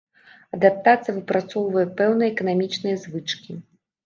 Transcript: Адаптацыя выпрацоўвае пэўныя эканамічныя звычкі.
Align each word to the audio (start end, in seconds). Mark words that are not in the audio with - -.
Адаптацыя 0.57 1.13
выпрацоўвае 1.17 1.83
пэўныя 2.01 2.29
эканамічныя 2.37 2.95
звычкі. 3.05 3.51